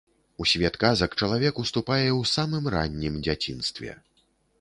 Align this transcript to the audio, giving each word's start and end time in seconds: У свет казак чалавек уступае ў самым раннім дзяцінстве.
У 0.43 0.45
свет 0.51 0.75
казак 0.83 1.11
чалавек 1.19 1.59
уступае 1.63 2.05
ў 2.13 2.23
самым 2.35 2.71
раннім 2.77 3.21
дзяцінстве. 3.29 3.91